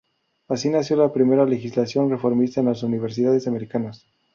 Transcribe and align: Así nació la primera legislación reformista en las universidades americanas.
Así 0.47 0.67
nació 0.71 0.95
la 0.97 1.13
primera 1.13 1.45
legislación 1.45 2.09
reformista 2.09 2.59
en 2.59 2.65
las 2.65 2.81
universidades 2.81 3.45
americanas. 3.47 4.07